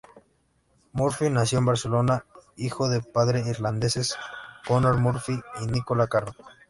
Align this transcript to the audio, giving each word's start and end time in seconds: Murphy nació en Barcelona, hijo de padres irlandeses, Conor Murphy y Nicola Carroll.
Murphy 0.93 1.29
nació 1.29 1.59
en 1.59 1.65
Barcelona, 1.67 2.25
hijo 2.55 2.89
de 2.89 3.03
padres 3.03 3.45
irlandeses, 3.45 4.15
Conor 4.67 4.97
Murphy 4.97 5.39
y 5.61 5.67
Nicola 5.67 6.07
Carroll. 6.07 6.33